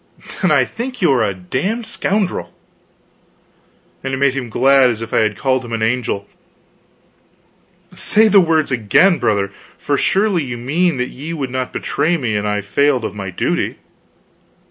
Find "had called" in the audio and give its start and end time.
5.19-5.63